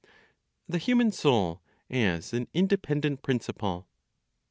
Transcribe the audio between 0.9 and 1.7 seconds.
SOUL